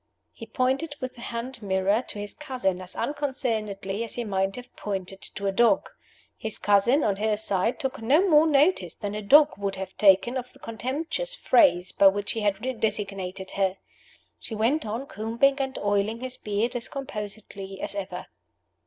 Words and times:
He 0.31 0.47
pointed 0.47 0.95
with 0.99 1.13
the 1.13 1.21
hand 1.21 1.61
mirror 1.61 2.03
to 2.07 2.17
his 2.17 2.33
cousin 2.33 2.81
as 2.81 2.95
unconcernedly 2.95 4.03
as 4.03 4.15
he 4.15 4.23
might 4.23 4.55
have 4.55 4.75
pointed 4.75 5.21
to 5.21 5.45
a 5.45 5.51
dog. 5.51 5.87
His 6.35 6.57
cousin, 6.57 7.03
on 7.03 7.17
her 7.17 7.37
side, 7.37 7.79
took 7.79 8.01
no 8.01 8.27
more 8.27 8.47
notice 8.47 8.95
than 8.95 9.13
a 9.13 9.21
dog 9.21 9.55
would 9.59 9.75
have 9.75 9.95
taken 9.97 10.37
of 10.37 10.53
the 10.53 10.57
contemptuous 10.59 11.35
phrase 11.35 11.91
by 11.91 12.07
which 12.07 12.31
he 12.31 12.39
had 12.39 12.79
designated 12.81 13.51
her. 13.51 13.77
She 14.39 14.55
went 14.55 14.87
on 14.87 15.05
combing 15.05 15.59
and 15.61 15.77
oiling 15.77 16.21
his 16.21 16.35
beard 16.35 16.75
as 16.75 16.87
composedly 16.87 17.79
as 17.79 17.93
ever. 17.93 18.25